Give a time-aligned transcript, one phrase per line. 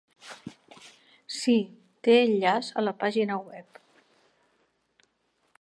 [1.35, 1.55] Sí,
[2.07, 3.81] té l'enllaç a la pàgina web.